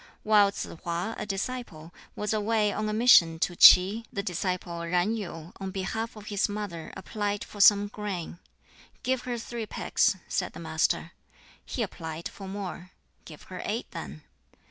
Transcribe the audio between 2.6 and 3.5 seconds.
on a mission